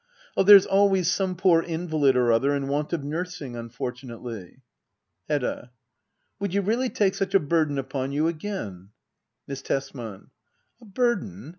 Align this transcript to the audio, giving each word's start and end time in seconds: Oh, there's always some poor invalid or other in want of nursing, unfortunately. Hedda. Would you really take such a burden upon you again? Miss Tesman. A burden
Oh, 0.35 0.41
there's 0.41 0.65
always 0.65 1.11
some 1.11 1.35
poor 1.35 1.61
invalid 1.61 2.17
or 2.17 2.31
other 2.31 2.55
in 2.55 2.67
want 2.67 2.91
of 2.91 3.03
nursing, 3.03 3.55
unfortunately. 3.55 4.63
Hedda. 5.29 5.73
Would 6.39 6.55
you 6.55 6.61
really 6.61 6.89
take 6.89 7.13
such 7.13 7.35
a 7.35 7.39
burden 7.39 7.77
upon 7.77 8.11
you 8.11 8.27
again? 8.27 8.89
Miss 9.45 9.61
Tesman. 9.61 10.31
A 10.81 10.85
burden 10.85 11.49